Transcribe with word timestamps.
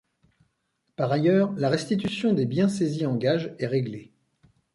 Par 0.95 1.11
ailleurs, 1.11 1.53
la 1.57 1.69
restitution 1.69 2.33
des 2.33 2.47
biens 2.47 2.69
saisis 2.69 3.05
en 3.05 3.15
gage 3.15 3.53
est 3.59 3.67
réglée. 3.67 4.11